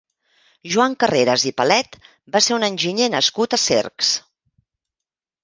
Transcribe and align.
Joan 0.75 0.95
Carreres 1.03 1.45
i 1.51 1.53
Palet 1.61 1.99
va 2.37 2.41
ser 2.47 2.57
un 2.57 2.67
enginyer 2.69 3.11
nascut 3.17 3.55
a 3.55 3.61
Cercs. 3.67 4.11